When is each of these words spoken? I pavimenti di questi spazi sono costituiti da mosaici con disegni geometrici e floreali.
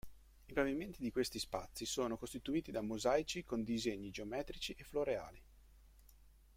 I 0.47 0.53
pavimenti 0.53 1.03
di 1.03 1.11
questi 1.11 1.37
spazi 1.37 1.85
sono 1.85 2.17
costituiti 2.17 2.71
da 2.71 2.81
mosaici 2.81 3.43
con 3.43 3.63
disegni 3.63 4.09
geometrici 4.09 4.73
e 4.75 4.83
floreali. 4.83 5.39